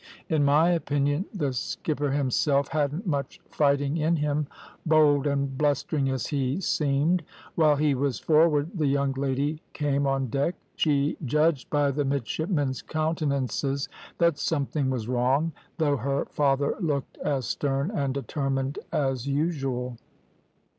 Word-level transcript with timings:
"In 0.29 0.43
my 0.43 0.71
opinion 0.71 1.25
the 1.31 1.53
skipper 1.53 2.09
himself 2.09 2.69
hadn't 2.69 3.05
much 3.05 3.39
fighting 3.51 3.97
in 3.97 4.15
him, 4.15 4.47
bold 4.83 5.27
and 5.27 5.55
blustering 5.55 6.09
as 6.09 6.25
he 6.25 6.59
seemed. 6.59 7.21
While 7.53 7.75
he 7.75 7.93
was 7.93 8.17
forward 8.17 8.71
the 8.73 8.87
young 8.87 9.11
lady 9.13 9.61
came 9.73 10.07
on 10.07 10.25
deck. 10.29 10.55
She 10.75 11.17
judged 11.23 11.69
by 11.69 11.91
the 11.91 12.03
midshipmen's 12.03 12.81
countenances 12.81 13.89
that 14.17 14.39
something 14.39 14.89
was 14.89 15.07
wrong, 15.07 15.51
though 15.77 15.97
her 15.97 16.25
father 16.25 16.73
looked 16.79 17.19
as 17.19 17.45
stern 17.45 17.91
and 17.91 18.11
determined 18.11 18.79
as 18.91 19.27
usual. 19.27 19.99